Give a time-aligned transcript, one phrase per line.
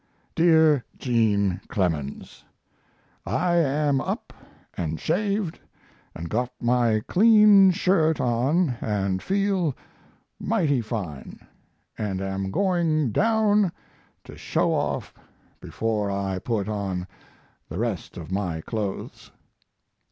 [0.33, 2.43] DEAR JEAN CLEMENS,
[3.23, 4.33] I am up
[4.71, 5.59] & shaved
[5.93, 9.75] & got my clean shirt on & feel
[10.39, 11.39] mighty fine,
[11.77, 13.71] & am going down
[14.23, 15.13] to show off
[15.59, 17.05] before I put on
[17.69, 19.29] the rest of my clothes.